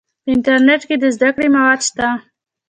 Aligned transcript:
په 0.23 0.27
انټرنیټ 0.35 0.81
کې 0.87 0.95
د 0.99 1.05
زده 1.15 1.29
کړې 1.35 1.47
مواد 1.55 1.79
شته. 1.87 2.07